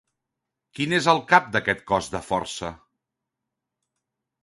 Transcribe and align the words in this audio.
Qui 0.77 0.87
és 0.99 1.09
el 1.13 1.21
cap 1.33 1.53
d'aquest 1.57 1.85
cos 1.93 2.11
de 2.17 2.25
força? 2.33 2.75